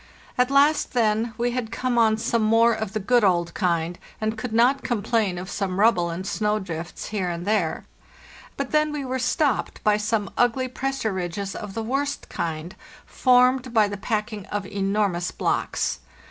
At 0.35 0.49
last, 0.49 0.93
then, 0.93 1.35
we 1.37 1.51
had 1.51 1.71
come 1.71 1.99
on 1.99 2.17
some 2.17 2.41
more 2.41 2.73
of 2.73 2.93
the 2.93 2.99
good 2.99 3.23
old 3.23 3.53
kind, 3.53 3.99
and 4.19 4.35
could 4.35 4.51
not 4.51 4.81
complain 4.83 5.37
of 5.37 5.47
some 5.47 5.79
rubble 5.79 6.09
and 6.09 6.25
snow 6.25 6.57
drifts 6.57 7.09
here 7.09 7.29
and 7.29 7.45
there; 7.45 7.85
but 8.57 8.71
then 8.71 8.91
we 8.91 9.05
were 9.05 9.19
stopped 9.19 9.83
by 9.83 9.97
some 9.97 10.31
ugly 10.35 10.67
pressure 10.67 11.13
ridges 11.13 11.55
of 11.55 11.75
the 11.75 11.83
worst 11.83 12.29
kind, 12.29 12.75
formed 13.05 13.75
by 13.75 13.87
the 13.87 13.95
packing 13.95 14.47
of 14.47 14.65
enormous 14.65 15.29
blocks. 15.29 15.99